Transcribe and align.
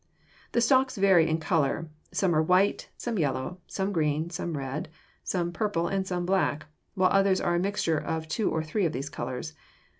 The 0.53 0.61
stalks 0.61 0.95
vary 0.97 1.29
in 1.29 1.37
color. 1.37 1.87
Some 2.11 2.33
are 2.35 2.41
white, 2.41 2.89
some 2.97 3.19
yellow, 3.19 3.59
some 3.67 3.91
green, 3.91 4.31
some 4.31 4.57
red, 4.57 4.89
some 5.23 5.51
purple, 5.51 5.87
and 5.87 6.07
some 6.07 6.25
black, 6.25 6.65
while 6.95 7.11
others 7.13 7.39
are 7.39 7.53
a 7.53 7.59
mixture 7.59 7.99
of 7.99 8.27
two 8.27 8.49
or 8.49 8.63
three 8.63 8.87
of 8.87 8.93
these 8.93 9.11
colors. 9.11 9.53